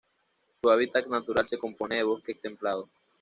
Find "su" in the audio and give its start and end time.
0.63-0.71